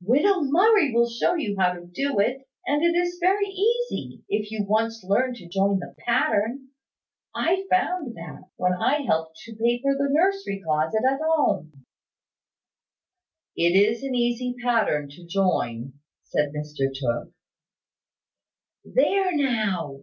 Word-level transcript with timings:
Widow 0.00 0.40
Murray 0.40 0.92
will 0.94 1.08
show 1.08 1.34
you 1.34 1.56
how 1.58 1.74
to 1.74 1.84
do 1.84 2.18
it; 2.18 2.48
and 2.66 2.82
it 2.82 2.96
is 2.96 3.18
very 3.20 3.44
easy, 3.46 4.22
if 4.30 4.50
you 4.50 4.64
once 4.66 5.04
learn 5.04 5.34
to 5.34 5.46
join 5.46 5.80
the 5.80 5.94
pattern. 5.98 6.68
I 7.34 7.66
found 7.70 8.14
that, 8.14 8.48
when 8.56 8.72
I 8.72 9.02
helped 9.02 9.36
to 9.40 9.52
paper 9.54 9.92
the 9.94 10.08
nursery 10.10 10.62
closet 10.64 11.02
at 11.06 11.20
home." 11.20 11.84
"It 13.54 13.76
is 13.76 14.02
an 14.02 14.14
easy 14.14 14.54
pattern 14.62 15.10
to 15.10 15.26
join," 15.26 15.92
said 16.22 16.54
Mr 16.54 16.88
Tooke. 16.90 17.34
"There 18.86 19.36
now! 19.36 19.90